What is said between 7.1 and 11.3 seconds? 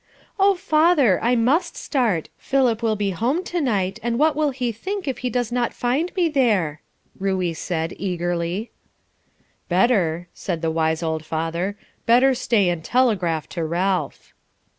Ruey said eagerly. "Better," said the wise old